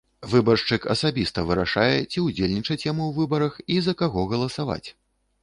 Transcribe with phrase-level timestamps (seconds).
[0.29, 4.85] Выбаршчык асабіста вырашае, ці ўдзельнічаць яму ў выбарах і за каго галасаваць.